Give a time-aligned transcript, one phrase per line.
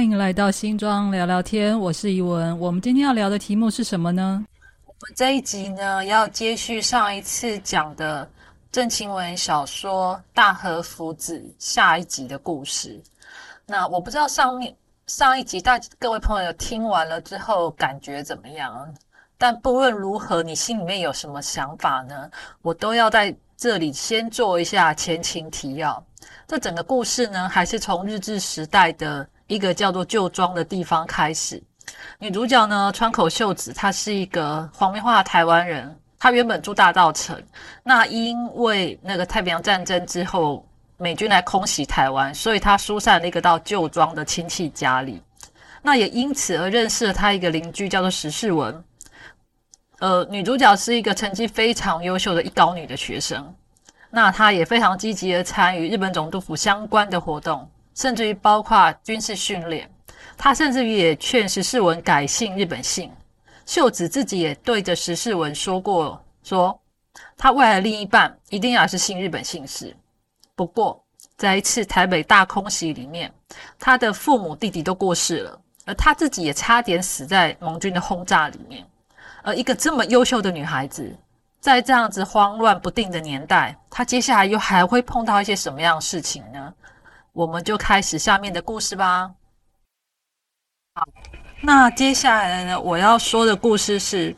[0.00, 2.58] 欢迎来到新庄聊聊天，我是怡文。
[2.58, 4.42] 我们今天要聊的题目是什么呢？
[4.86, 8.26] 我们这一集呢，要接续上一次讲的
[8.72, 12.98] 郑清文小说《大和福子》下一集的故事。
[13.66, 14.74] 那我不知道上面
[15.06, 18.94] 上一集大各位朋友听完了之后感觉怎么样？
[19.36, 22.30] 但不论如何，你心里面有什么想法呢？
[22.62, 26.02] 我都要在这里先做一下前情提要。
[26.48, 31.60] 这整个故事呢，还是从日治时代的一个叫做旧庄的地方开始。
[32.20, 35.98] 女主角呢，川口秀子，她是一个黄明化台湾人。
[36.20, 37.36] 她原本住大稻城，
[37.82, 40.64] 那因为那个太平洋战争之后，
[40.98, 45.20] 美军来空袭台湾，所以她疏散了一个到旧庄的亲戚家里。
[45.82, 48.84] 那也因此而认识了她一个邻居，叫做石世文。
[49.98, 53.52] 呃，女主角是一个成绩非常优秀的一高女的学生，
[54.10, 59.90] 那她也非常积极的参与日本总督府相关的活动，甚至于包括军事训练。
[60.36, 63.10] 她甚至于也劝石世文改姓日本姓。
[63.66, 66.80] 秀子自己也对着石世文说过，说
[67.36, 69.96] 他未来的另一半一定要是姓日本姓氏。
[70.56, 71.04] 不过，
[71.36, 73.32] 在一次台北大空袭里面，
[73.78, 78.84] 他的父母弟弟都过世了，而他自己也差点死在盟军的轰炸里面。
[79.42, 81.16] 而一个这么优秀的女孩子，
[81.60, 86.74] 在这样子慌乱不定的年代，她接下来又还会碰到一些什么样的事情呢？
[87.32, 89.32] 我们就开始下面的故事吧。
[90.94, 91.06] 好，
[91.62, 94.34] 那接下来呢，我要说的故事是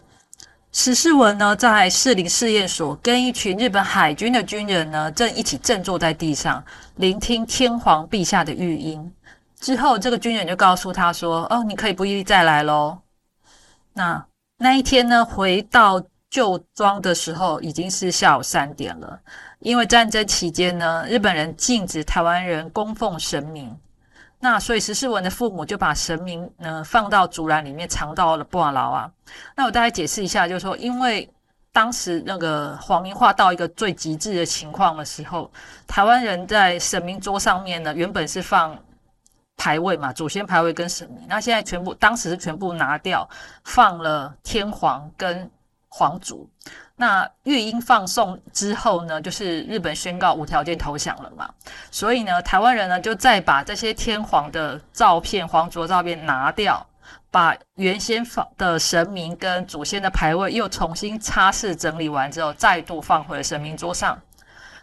[0.73, 6.65] 石世文呢，在士林试验所跟一群日本海军的军人呢，正一起正坐在地上
[6.97, 9.15] 聆听天皇陛下的御音。
[9.59, 12.99] 之后，这个军人就告诉他说：“哦，你可以不必再来喽。”
[13.95, 14.27] 那
[14.59, 19.21] 那一天呢，回到旧庄的时候已经是下午三点了。
[19.63, 23.75] 因为战争期间呢，日本人禁止台湾人供奉神明，
[24.39, 29.11] 那所以石世文的父母就把神明呢放到竹篮里面藏到了布瓦牢啊。
[29.57, 31.29] 那我大概解释一下，就是说，因为
[31.73, 35.51] 当时那个皇民化到一个最极致的情况的时候，
[35.87, 38.79] 台湾人在神明桌上面呢，原本是放。
[39.55, 43.29] 牌位嘛，祖先牌位跟神明，那现在全部当时是全部拿掉，
[43.63, 45.49] 放了天皇跟
[45.95, 46.49] 皇族。
[46.97, 51.51] 那乐音放送之后呢，就是日本宣告无条件投降了嘛。
[51.91, 56.87] 所以呢，台湾人呢就再把这些天皇的照片、皇族的照片拿掉，
[57.31, 64.19] 把原先放的神明跟祖先的牌位又重新擦拭整理完之后，再度放回神明桌上。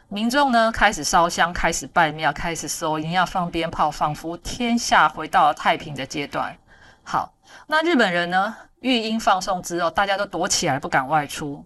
[0.10, 6.56] 民众呢开始烧香，开始拜庙，开始收银，要放鞭炮，仿佛天下回到了太平的阶段。
[7.04, 7.34] 好，
[7.66, 8.56] 那日本人呢？
[8.82, 11.66] 御音放送之后，大家都躲起来，不敢外出，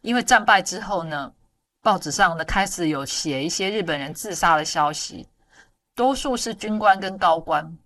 [0.00, 1.32] 因为战败之后呢，
[1.82, 5.28] 报纸上呢开始有写一些日本人自杀的消息，
[5.94, 7.76] 多数是军官跟高官。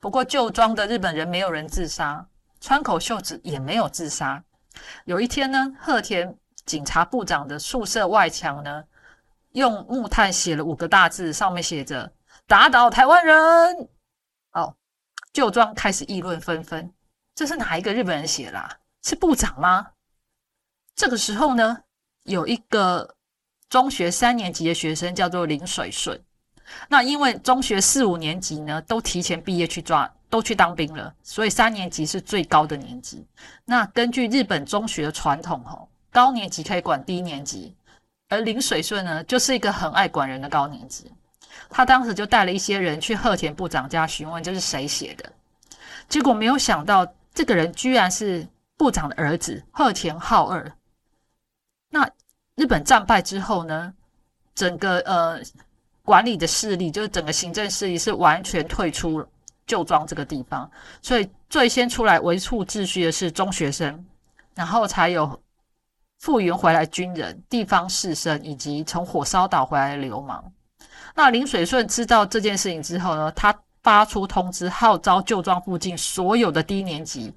[0.00, 2.26] 不过旧装的日本人没有人自杀，
[2.60, 4.42] 川口秀子也没有自杀。
[5.04, 8.84] 有一天呢，鹤田警察部长的宿舍外墙呢。
[9.52, 12.12] 用木炭写了五个大字，上面写着
[12.46, 13.88] “打倒台湾人”。
[14.52, 14.76] 哦，
[15.32, 16.92] 旧装开始议论纷纷，
[17.38, 18.68] 这是哪一个日本人写啦？
[19.04, 19.86] 是部长吗？
[20.96, 21.78] 这个时候呢，
[22.24, 23.14] 有一个
[23.68, 26.20] 中学三年级的学生叫做林水顺。
[26.88, 33.24] 那因为中学四五年级呢都提前毕业去抓，都去当兵了，所以三年级是最高的年级。
[33.64, 37.72] 那根据日本中学的传统，吼，高年级可以管低年级。
[38.30, 41.08] 而林水顺呢，就是一个很爱管人的高年级。
[41.70, 45.32] 他当时就带了一些人去鹤田部长家询问，这是谁写的？
[46.08, 47.06] 结果没有想到，
[47.38, 48.44] 这个人居然是
[48.76, 50.72] 部长的儿子鹤田浩二。
[51.88, 52.04] 那
[52.56, 53.94] 日本战败之后呢，
[54.56, 55.40] 整个呃
[56.02, 59.24] 管理的势力，就是整个行政势力是完全退出
[59.68, 60.68] 旧庄这个地方，
[61.00, 64.04] 所以最先出来维护秩序的是中学生，
[64.56, 65.40] 然后才有。
[66.18, 70.52] 复原回来军人、地方士绅以及从火烧岛回来的流氓。
[71.14, 73.56] 那林水顺知道这件事情之后呢，他
[73.88, 77.32] 发出通知，号召旧庄附近所有的低年级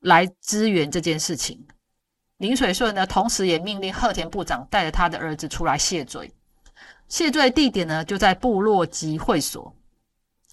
[0.00, 1.64] 来支援这件事情。
[2.38, 6.28] 林水顺呢，同时也命令鹤田部长带着他的儿子出来谢罪。
[7.06, 9.72] 谢罪地点呢，就在部落集会所。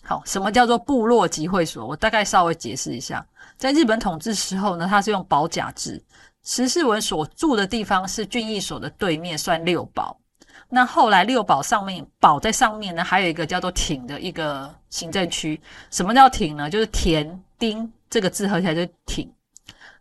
[0.03, 1.87] 好，什么叫做部落集会所？
[1.87, 3.25] 我大概稍微解释一下。
[3.57, 5.99] 在日本统治时候呢，它是用保甲制。
[6.43, 10.20] 石世文所住的地方是郡役所的对面，算六堡。
[10.73, 15.59] 那后来六堡上面堡在上面呢，还有一个叫做町的一个行政区。
[15.89, 16.69] 什么叫町呢？
[16.69, 19.29] 就是田丁这个字合起来就是町。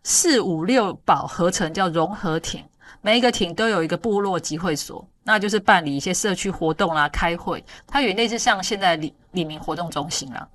[0.03, 2.63] 四五六堡合成叫融合町，
[3.01, 7.63] 每一个町都有一个部落集会所，那就是办理一些社区活动啦、开会。
[7.85, 10.47] 它有类似像现在李李明活动中心啦。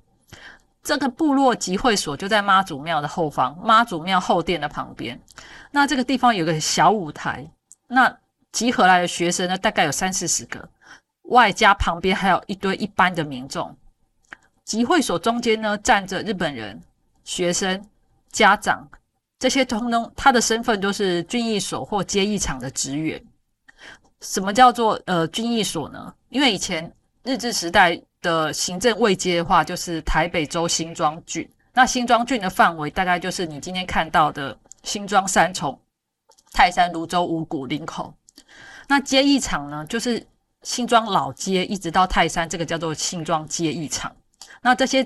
[0.81, 5.19] 这个部落集会所就在妈祖庙的后方，妈祖庙后殿的旁边。
[5.69, 7.45] 那这个地方有个小舞台，
[7.87, 8.17] 那
[8.51, 10.67] 集合来的学生呢，大概有三四十个，
[11.23, 13.75] 外加旁边还有一堆一般的民众。
[14.63, 16.81] 集会所中间呢，站着日本人、
[17.23, 17.81] 学生、
[18.31, 18.87] 家长，
[19.39, 23.23] 这些通通他的身份都是军役所或接役场的职员。
[24.21, 26.13] 什么叫做呃军役所呢？
[26.29, 26.91] 因为以前
[27.23, 31.47] 日治时代的行政位阶的话，就是台北州新庄郡。
[31.73, 35.79] 那新庄郡的范围大概就是你今天看到的新庄、三重、
[36.51, 38.13] 泰山、泸州、五股、林口。
[38.87, 40.25] 那接役场呢，就是
[40.63, 44.15] 新庄老街一直到泰山，这个叫做新庄接役场。
[44.61, 45.05] 那这些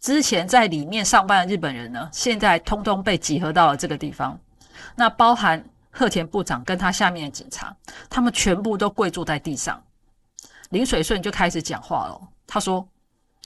[0.00, 4.38] 之前在里面上班的日本人呢，现在通通被集合到了这个地方。
[4.94, 5.64] 那包含。
[5.98, 7.74] 贺田部长跟他下面的警察，
[8.10, 9.82] 他们全部都跪坐在地上。
[10.68, 12.20] 林水顺就开始讲话了。
[12.46, 12.86] 他说：“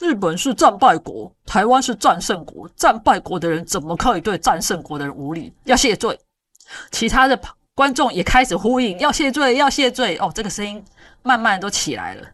[0.02, 2.68] 日本是战败国，台湾是战胜国。
[2.70, 5.54] 战败国的人怎么可以对战胜国的人无礼？
[5.62, 6.18] 要谢罪。”
[6.90, 7.36] 其他的
[7.80, 10.84] 观众也开始呼应：“要谢罪，要谢罪。”哦，这个声音
[11.22, 12.28] 慢慢都起来了。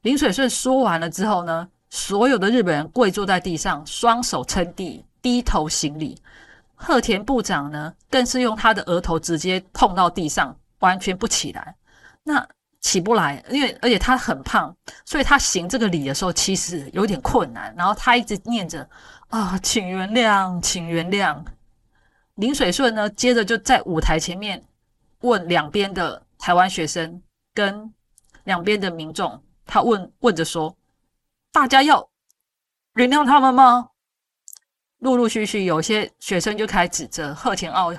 [0.00, 6.20] 林水顺说完了之后呢，所有的日本人跪坐在地上，双手撑地，低头行礼。
[6.74, 11.76] 贺田部长呢，更是用他的额头直接碰到地上，完全不起来。
[12.24, 12.44] 那
[12.80, 14.74] 起不来，因为而且他很胖，
[15.04, 17.72] 所以他行这个礼的时候其实有点困难。
[17.78, 18.84] 然后他一直念着
[19.30, 21.40] ：“啊，请原谅，请原谅。”
[22.34, 24.60] 林水顺呢，接着就在舞台前面
[25.22, 27.20] 问两边的台湾学生
[27.54, 27.92] 跟
[28.44, 30.76] 两边的民众，他问问着说
[31.52, 32.08] ：“大家要
[32.94, 33.88] 原谅他们吗？”
[34.98, 37.92] 陆陆续续有些学生就开始指责贺前傲、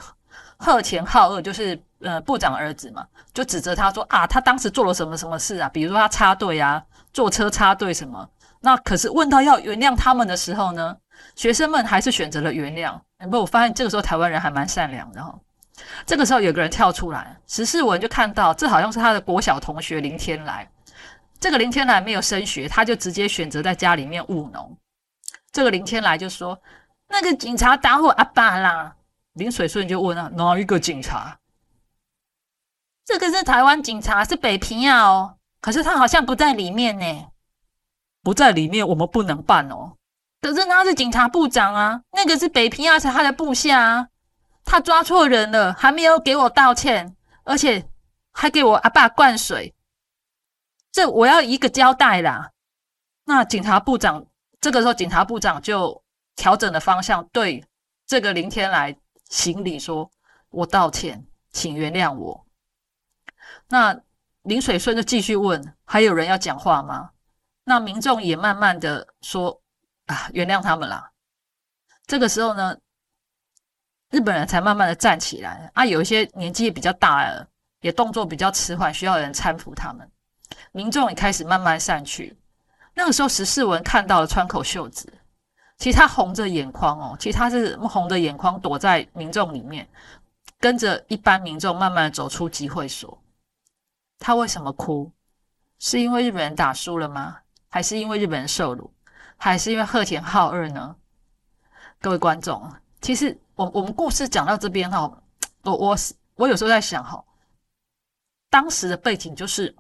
[0.58, 5.68] 贺前浩二，就是呃部长儿子嘛，就指责他说啊，他当时做了什么什么事啊？
[5.70, 6.82] 比如说他插队啊，
[7.12, 8.30] 坐车插队什么？
[8.62, 10.96] 那可是问到要原谅他们的时候呢，
[11.36, 12.98] 学生们还是选择了原谅。
[13.30, 15.38] 不，我发现这个时候台湾人还蛮善良的哈。
[16.06, 20.70] 这个时候有个人跳出来，十四文就看到这好像是他的国小同学林天来。
[21.40, 24.78] 这个林天来没有升学，他就直接选择在家里面务农。
[25.52, 26.60] 这个林天来就说。
[27.10, 28.96] 那个警察打我阿爸啦！
[29.34, 31.38] 林水顺就问啊，哪一个警察？
[33.06, 35.36] 这个是台湾警察，是北平啊哦。
[35.62, 37.28] 可是他好像不在里面呢，
[38.24, 39.94] 不在里面，我们不能办哦。
[40.42, 44.08] 可是他是警察部长啊，那个是北平亚，是他的部下啊。
[44.64, 47.88] 他抓错人了，还没有给我道歉，而且
[48.32, 49.74] 还给我阿爸灌水。
[50.92, 52.52] 这我要一个交代啦。
[53.26, 54.26] 那警察部长
[54.62, 56.02] 这个时候，警察部长就。
[56.36, 57.64] 调整了方向，对
[58.08, 58.98] 这个林天来
[59.30, 60.10] 行礼，说
[60.50, 62.48] ：“我道歉，请原谅我。”
[63.70, 63.96] 那
[64.42, 67.12] 林水顺就继续问：“还有人要讲话吗？”
[67.66, 69.62] 那民众也慢慢的说
[70.08, 71.12] ：“啊，原谅他们啦。”
[72.08, 72.76] 这个时候呢，
[74.14, 75.72] 日本人才慢慢的站起来。
[75.74, 77.48] 啊，有一些年纪也比较大了，
[77.82, 80.08] 也动作比较迟缓，需要人搀扶他们。
[80.72, 82.38] 民众也开始慢慢散去。
[82.94, 85.12] 那个时候，十四文看到了川口秀子。
[85.80, 89.90] 其实他红着眼眶哦，其实他是红着眼眶躲在民众里面，
[90.60, 93.20] 跟着一般民众慢慢走出集会所。
[94.20, 95.12] 他为什么哭？
[95.80, 97.38] 是因为日本人打输了吗？
[97.68, 98.94] 还是因为日本人受辱？
[99.38, 100.96] 还是因为鹤田浩二呢？
[102.00, 102.72] 各位观众，
[103.02, 105.12] 其实我我们故事讲到这边哈，
[105.64, 105.98] 我我
[106.36, 107.24] 我有时候在想哈，
[108.50, 109.76] 当时的背景就是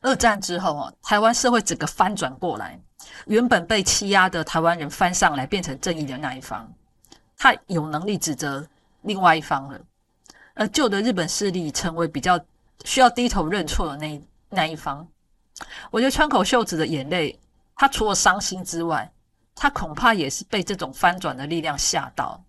[0.00, 2.78] 二战之后哦，台湾社会整个翻转过来。
[3.26, 6.72] 原本被欺压的台湾人翻上来，变成正义的那一方，
[7.36, 8.66] 他有能力指责
[9.02, 9.80] 另外一方了。
[10.54, 12.38] 而旧的日本势力成为比较
[12.84, 15.06] 需要低头认错的那那一方。
[15.90, 17.38] 我觉得川口秀子的眼泪，
[17.74, 19.10] 他除了伤心之外，
[19.54, 22.42] 他恐怕也是被这种翻转的力量吓到。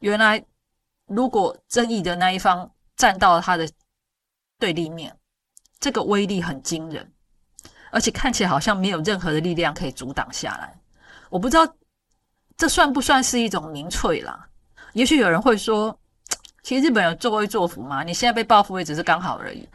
[0.00, 0.44] 原来，
[1.06, 3.68] 如果正义的那一方站到了他的
[4.58, 5.16] 对立面，
[5.80, 7.12] 这个威力很惊人。
[7.90, 10.74] 而且看起来好像没有任何的力量可以阻挡下来。
[11.28, 11.76] 我不知道
[12.56, 14.48] 这算不算是一种民粹啦？
[14.94, 15.94] 也许有人会说，
[16.62, 19.68] 其实日本人作威作福嘛，你现在被报复也只是刚好而已。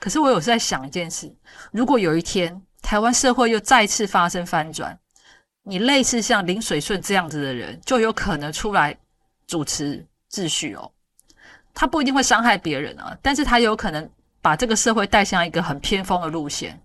[0.00, 1.32] 可是我有在想一件事：
[1.70, 4.98] 如果有一天台湾社会又再次发生翻转，
[5.62, 8.98] 你类似像林水顺这样子的人，就有可能出来
[9.48, 10.88] 主持秩序哦。
[11.74, 14.08] 他不一定会伤害别人啊，但是他有可能
[14.40, 16.80] 把这个社会带向一个很偏锋的路线。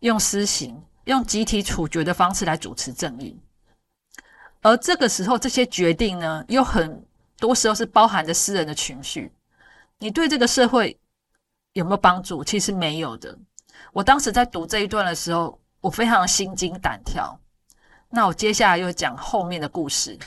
[0.00, 3.40] 用私刑、用集体处决的方式来主持正义，
[4.60, 7.02] 而这个时候，这些决定呢，有很
[7.38, 9.32] 多时候是包含着私人的情绪。
[9.98, 10.98] 你对这个社会
[11.72, 12.44] 有没有帮助？
[12.44, 13.34] 其实没有的。
[13.94, 17.40] 我当时在读这一段的时候，我非常心惊胆跳。
[18.10, 20.18] 那我接下来又讲后面的故事。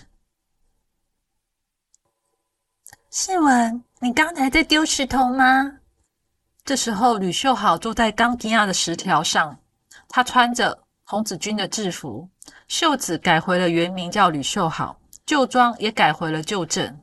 [3.19, 5.79] 世文，你刚才在丢石头吗？
[6.63, 9.57] 这时候，吕秀好坐在冈迪亚的石条上，
[10.07, 12.29] 他穿着童子军的制服，
[12.67, 16.95] 袖子改回了原名叫吕秀好，旧装也改回了旧正。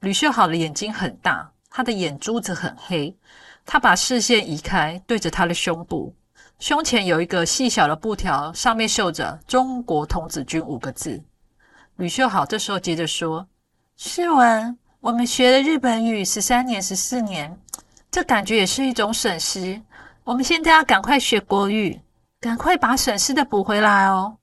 [0.00, 3.16] 吕秀好的眼睛很大，他的眼珠子很黑。
[3.64, 6.14] 他把视线移开，对着他的胸部，
[6.58, 11.18] 胸前有一个细小的布条，上面绣着“中国童子军”五个字。
[11.96, 13.48] 吕秀好这时候接着说
[13.96, 17.56] ：“世文。”我们学了日本语十三年、十四年，
[18.10, 19.80] 这感觉也是一种损失。
[20.24, 22.00] 我们现在要赶快学国语，
[22.40, 24.36] 赶快把损失的补回来哦。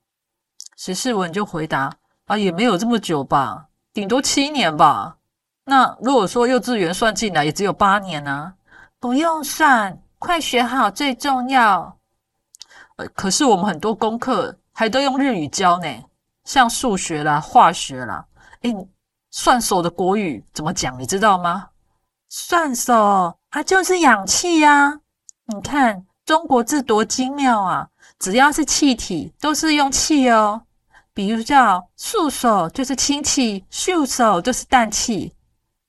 [0.78, 1.92] 十四文就回答
[2.28, 5.18] ：“啊，也没有这么久吧，顶多七年吧。
[5.66, 8.54] 那如果说幼稚园算进来，也只有八年呢。
[8.98, 11.98] 不用算，快学好最重要。
[12.96, 15.88] 呃，可是我们很多功课还都用日语教呢，
[16.46, 18.26] 像数学啦、化学啦。
[18.62, 18.74] 诶
[19.38, 20.98] 算手的国语怎么讲？
[20.98, 21.68] 你知道吗？
[22.30, 24.98] 算手它就是氧气呀！
[25.48, 27.86] 你看中国字多精妙啊！
[28.18, 30.62] 只要是气体，都是用气哦。
[31.14, 35.34] 比如叫素手就是氢气，素手就是氮气。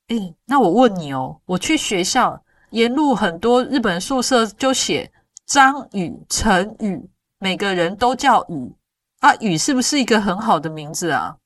[0.09, 5.09] 诶，那我问你哦，我去学校沿路很多日本宿舍就写
[5.47, 8.75] 张宇、陈宇，每个人都叫宇
[9.21, 11.37] 啊，宇是不是一个很好的名字啊？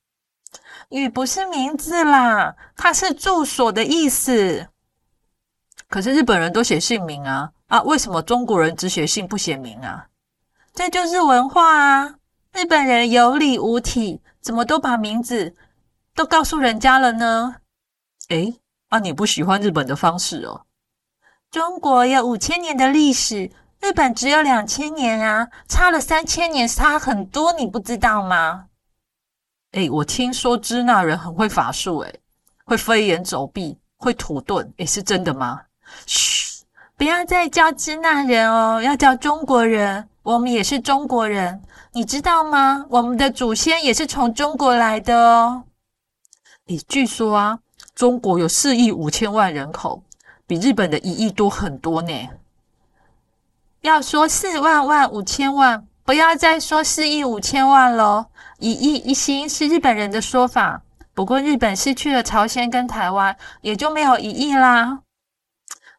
[0.91, 4.67] 雨不是名字啦，它是住所的意思。
[5.89, 10.07] 可是日本人都写姓名啊啊，为什么中国人只写姓不写名啊？
[10.73, 12.15] 这就是文化啊！
[12.53, 15.55] 日本人有理无体，怎么都把名字
[16.13, 17.55] 都告诉人家了呢？
[18.29, 20.65] 诶，啊，你不喜欢日本的方式哦？
[21.49, 28.67] 中国有五千年的历史，日本只有两千年啊，差了三千年，差很多，你不知道吗？
[29.71, 32.13] 哎，我听说支那人很会法术，哎，
[32.65, 35.61] 会飞檐走壁，会土遁，哎，是真的吗？
[36.05, 36.63] 嘘，
[36.97, 40.07] 不要再叫支那人哦，要叫中国人。
[40.23, 41.59] 我们也是中国人，
[41.93, 42.85] 你知道吗？
[42.89, 45.63] 我们的祖先也是从中国来的哦。
[46.67, 47.59] 哎，据说啊，
[47.95, 50.03] 中国有四亿五千万人口，
[50.45, 52.29] 比日本的一亿多很多呢。
[53.81, 58.25] 要说四万万五千万，不要再说四亿五千万喽。
[58.59, 60.81] 一亿一心是日本人的说法，
[61.13, 65.03] 不过日本失去了朝鲜跟台湾，也就没有一亿啦。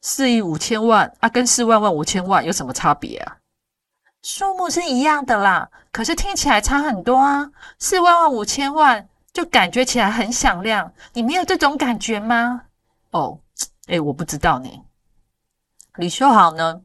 [0.02, 3.38] 四亿五千万啊，跟四万万五千万有什么差别啊？
[4.20, 7.50] 数目是一样的啦，可是听起来差很多啊。
[7.78, 12.64] 四万万五千万就感觉起来很响亮，你没有这种感觉吗？
[13.12, 13.40] 哦，
[13.86, 14.68] 哎，我不知道呢。
[15.96, 16.82] 李修豪呢，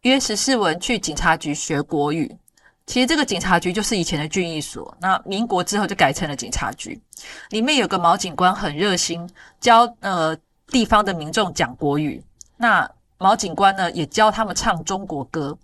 [0.00, 2.36] 约十四文去警察局学国语。
[2.86, 7.00] 其实这个警察局就是以前的军役所，那民国之后就改成了警察局。
[7.48, 9.26] 里面有个毛警官很热心，
[9.58, 10.36] 教呃
[10.66, 12.22] 地方的民众讲国语。
[12.58, 15.56] 那毛警官呢也教他们唱中国歌。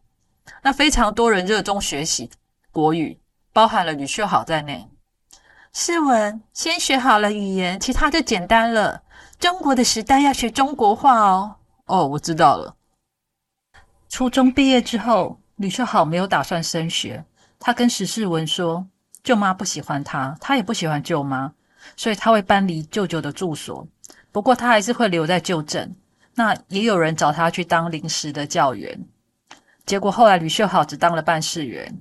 [0.62, 2.30] 那非常多人热衷学习
[2.72, 3.18] 国语，
[3.52, 4.88] 包含了吕秀好在内。
[5.74, 9.02] 诗文先学好了语言，其他就简单了。
[9.38, 11.56] 中国的时代要学中国话哦。
[11.84, 12.74] 哦，我知道了。
[14.08, 15.38] 初中毕业之后。
[15.60, 17.22] 吕秀好没有打算升学，
[17.58, 18.86] 他跟石世文说，
[19.22, 21.52] 舅妈不喜欢他，他也不喜欢舅妈，
[21.98, 23.86] 所以他会搬离舅舅的住所。
[24.32, 25.94] 不过他还是会留在旧镇。
[26.34, 29.04] 那也有人找他去当临时的教员，
[29.84, 31.94] 结果后来吕秀好只当了办事员，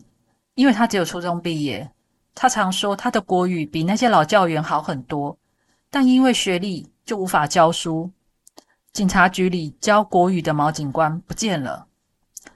[0.55, 1.91] 因为他只有初中毕业。
[2.33, 5.37] 他常说他的国语比那些老教员好很多，
[5.89, 8.09] 但因为学历就无法教书。
[8.93, 11.87] 警察局里教国语的毛警官不见了。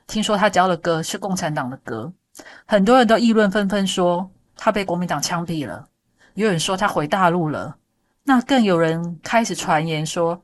[0.08, 2.12] 听说他教的歌是共产党的歌，
[2.66, 5.88] 很多人都议论纷纷，说他被国民党枪毙了。
[6.36, 7.76] 有人说他回大陆了，
[8.24, 10.42] 那更有人开始传言说，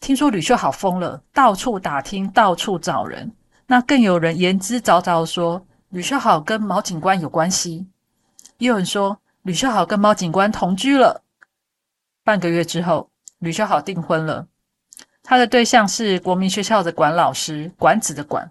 [0.00, 3.32] 听说吕秀好疯了，到处打听，到处找人。
[3.66, 7.86] 那更有人言之凿凿说，吕秀好跟毛警官有关系。
[8.58, 11.22] 也有人说，吕秀好跟毛警官同居了。
[12.24, 13.08] 半个月之后，
[13.38, 14.46] 吕秀好订婚了，
[15.22, 18.50] 他的对象是国民学校的管老师，管子的管。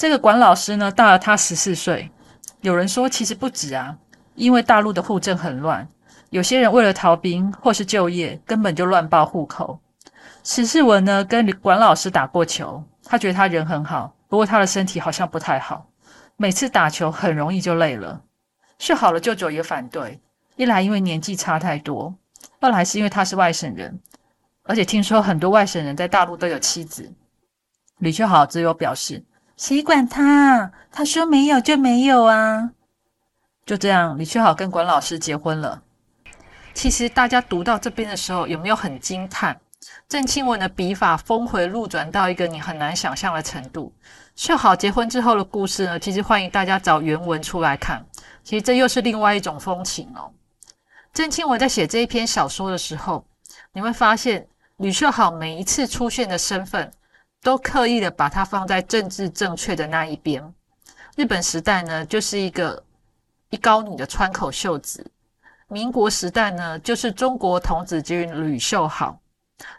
[0.00, 2.10] 这个管老师呢，大了他十四岁。
[2.62, 3.94] 有人说，其实不止啊，
[4.34, 5.86] 因为大陆的户政很乱，
[6.30, 9.78] 有些人为了逃兵或是就业，根本就乱报户口。
[10.42, 15.86] 史世文呢，跟管老师打过球，他觉得他人很好，不过他的身体好像不太好，
[16.38, 18.22] 每次打球很容易就累了。
[18.78, 20.18] 是好了，舅舅也反对，
[20.56, 22.14] 一来因为年纪差太多，
[22.58, 24.00] 二来是因为他是外省人，
[24.62, 27.12] 而且听说很多外省人在大陆都有妻子。
[27.98, 29.22] 李秀好只有表示。
[29.60, 30.72] 谁管他？
[30.90, 32.70] 他说没有就没有啊！
[33.66, 35.82] 就这样，李秀好跟管老师结婚了。
[36.72, 39.60] 其实大家读到这边的时候，有没有很惊叹？
[40.08, 43.92] 郑清文的笔法峰回路转到一个你很难想象的程度。
[44.34, 45.98] 秀好结婚之后的故事呢？
[45.98, 48.02] 其实欢迎大家找原文出来看。
[48.42, 50.32] 其实这又是另外一种风情哦。
[51.12, 53.26] 郑清文在写这一篇小说的时候，
[53.74, 54.48] 你会发现
[54.78, 56.90] 吕秀好每一次出现的身份，
[57.42, 60.52] 都刻意的把它放在政治正确的那一边。
[61.16, 62.82] 日本时代呢，就是一个
[63.50, 65.02] 一高女的川口秀子；
[65.68, 69.18] 民国时代呢，就是中国童子军吕秀好。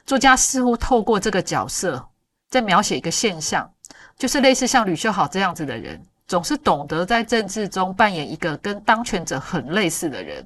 [0.06, 2.04] 作家似乎透过这个角色，
[2.50, 3.72] 在描写一个现象，
[4.18, 10.46] 就是类似像吕秀好这样子的人，总是懂得在政治中扮演一个跟当权者很类似的人。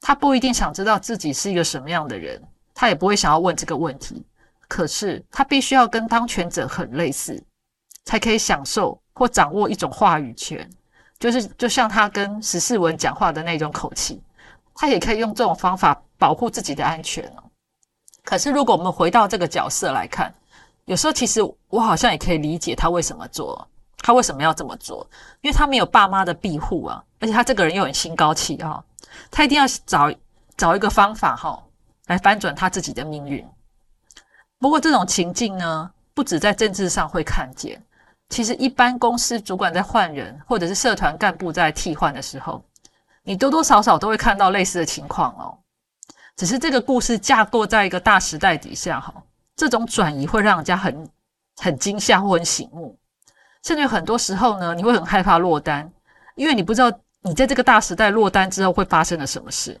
[0.00, 2.42] 他不一定想知道自己是一个什么样的人，
[2.74, 4.24] 他也不会想要问这个问题。
[4.70, 7.42] 可是他必须要跟当权者很类似，
[8.04, 10.70] 才可以享受或掌握一种话语权，
[11.18, 14.22] 就是就像他跟十四文讲话的那种口气，
[14.76, 17.28] 他也可以用这种方法保护自己的安全。
[18.22, 20.32] 可是如果我们回到这个角色来看，
[20.84, 25.04] 有时候其实我好像也可以理解他为什么做，他为什么要这么做，
[25.40, 28.84] 因为他没有爸妈的庇护啊，而且他这个人又很心高气傲。
[29.32, 30.12] 他一定要找
[30.56, 31.60] 找一个方法哈，
[32.06, 33.44] 来翻转他自己的命运。
[34.60, 37.82] 不过这种情境呢，不止在政治上会看见，
[38.28, 42.62] 其实一般公司主管在换人，或者是社团干部在替换的时候，
[43.22, 45.58] 你多多少少都会看到类似的情况哦。
[46.36, 49.12] 只是这个故事架构在一个大时代底下哈，
[49.56, 51.08] 这种转移会让人家很
[51.56, 52.96] 很惊吓或很醒目，
[53.64, 55.90] 甚至很多时候呢，你会很害怕落单，
[56.34, 56.92] 因为你不知道。
[57.22, 59.78] 你在这个大时代落单之后会发生了什么事？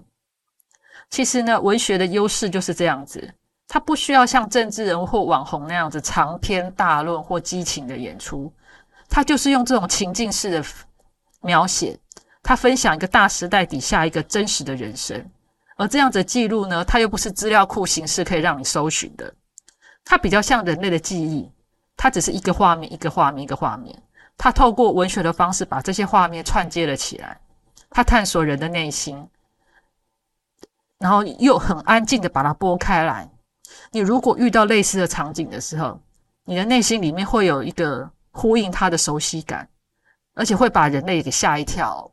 [1.08, 3.32] 其实呢，文学的优势就是这样子，
[3.72, 8.52] 他不需要像政治人物或网红那样子长篇大论或激情的演出，
[9.08, 10.64] 他就是用这种情境式的
[11.40, 11.96] 描写，
[12.42, 15.24] 他分享一个大时代底下一个真实的人生，
[15.76, 19.32] 而这样子记录呢，它又不是资料库形式可以让你搜寻的，
[20.04, 21.48] 它比较像人类的记忆，
[21.96, 23.96] 它只是一个画面一个画面一个画面。
[24.36, 27.40] 他透过文学的方式把这些画面串接了起来，
[27.88, 29.28] 他探索人的内心，
[30.98, 33.30] 然后又很安静的把它拨开来。
[33.90, 36.00] 你如果遇到类似的场景的时候，
[36.44, 39.68] 你的内心里面会有一个呼应他的熟悉感，
[40.34, 42.10] 而且会把人类给吓一跳。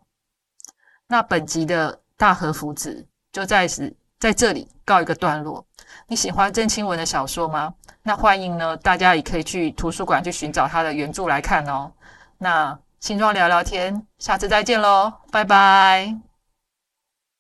[1.07, 5.65] 那本集的大和福子就在此在这里告一个段落。
[6.07, 7.73] 你喜欢郑清文的小说吗？
[8.03, 11.91] 那欢迎呢，大家也可以去图书馆去寻找他的原著来看哦。
[12.37, 16.26] 那新庄聊聊天，下次再见喽，拜拜。